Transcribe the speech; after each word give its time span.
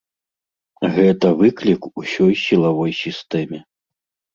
Гэта 0.95 1.27
выклік 1.43 1.81
усёй 2.01 2.33
сілавой 2.45 2.91
сістэме. 3.05 3.67